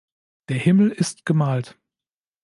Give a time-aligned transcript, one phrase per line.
[0.49, 1.77] Der Himmel ist gemalt.